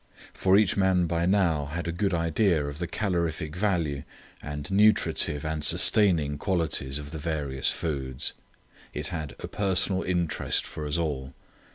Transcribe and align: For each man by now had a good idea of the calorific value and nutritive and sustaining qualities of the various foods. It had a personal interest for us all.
For 0.33 0.57
each 0.57 0.75
man 0.75 1.05
by 1.05 1.27
now 1.27 1.65
had 1.65 1.87
a 1.87 1.91
good 1.91 2.11
idea 2.11 2.65
of 2.65 2.79
the 2.79 2.87
calorific 2.87 3.55
value 3.55 4.01
and 4.41 4.71
nutritive 4.71 5.45
and 5.45 5.63
sustaining 5.63 6.39
qualities 6.39 6.97
of 6.97 7.11
the 7.11 7.19
various 7.19 7.69
foods. 7.69 8.33
It 8.95 9.09
had 9.09 9.35
a 9.41 9.47
personal 9.47 10.01
interest 10.01 10.65
for 10.65 10.87
us 10.87 10.97
all. 10.97 11.35